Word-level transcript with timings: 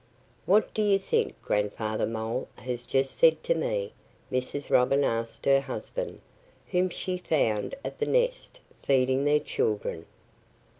"What 0.47 0.73
do 0.73 0.81
you 0.81 0.97
think 0.97 1.39
Grandfather 1.43 2.07
Mole 2.07 2.47
has 2.55 2.81
just 2.81 3.15
said 3.15 3.43
to 3.43 3.53
me?" 3.53 3.93
Mrs. 4.31 4.71
Robin 4.71 5.03
asked 5.03 5.45
her 5.45 5.61
husband, 5.61 6.21
whom 6.65 6.89
she 6.89 7.19
found 7.19 7.75
at 7.85 7.99
the 7.99 8.07
nest 8.07 8.61
feeding 8.81 9.25
their 9.25 9.39
children. 9.39 10.07